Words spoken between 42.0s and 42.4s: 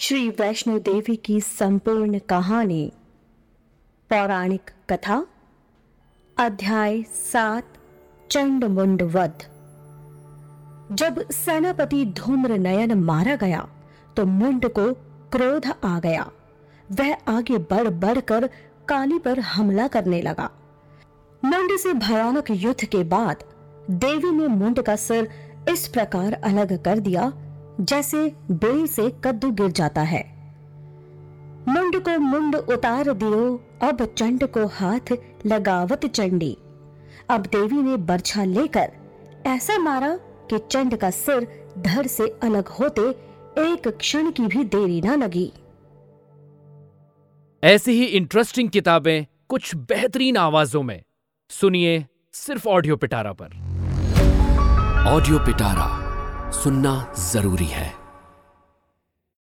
से